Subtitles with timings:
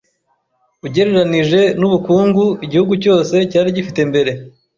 [0.85, 4.31] ugereranije n’ubukungu igihugu cyose cyari gifite mbere.